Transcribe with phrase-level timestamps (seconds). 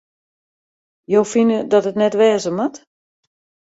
[1.15, 2.75] Jo fine dat it net wêze moat?